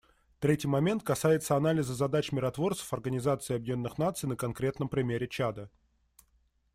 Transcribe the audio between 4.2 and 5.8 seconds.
на конкретном примере Чада.